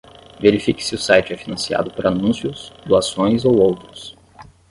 Verifique 0.39 0.81
se 0.83 0.95
o 0.95 0.97
site 0.97 1.31
é 1.31 1.37
financiado 1.37 1.91
por 1.91 2.07
anúncios, 2.07 2.73
doações 2.87 3.45
ou 3.45 3.55
outros. 3.61 4.17